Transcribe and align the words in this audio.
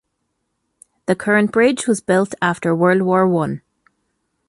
The 1.05 1.15
current 1.15 1.51
bridge 1.51 1.85
was 1.85 2.01
built 2.01 2.33
after 2.41 2.73
World 2.73 3.03
War 3.03 3.27
One. 3.27 3.61